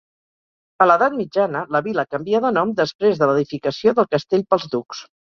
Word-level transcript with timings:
A 0.85 0.85
l'edat 0.91 1.15
mitjana, 1.17 1.61
la 1.75 1.81
vila 1.87 2.05
canvia 2.15 2.41
de 2.45 2.51
nom 2.55 2.71
després 2.79 3.21
de 3.21 3.29
l'edificació 3.33 3.95
del 4.01 4.09
castell 4.17 4.47
pels 4.55 4.67
ducs. 4.73 5.05